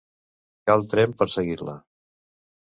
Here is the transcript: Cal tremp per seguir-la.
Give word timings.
Cal 0.71 0.85
tremp 0.93 1.13
per 1.19 1.27
seguir-la. 1.35 1.77